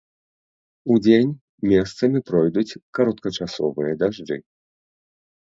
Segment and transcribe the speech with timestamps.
[0.95, 1.31] Удзень
[1.71, 4.37] месцамі пройдуць кароткачасовыя дажджы.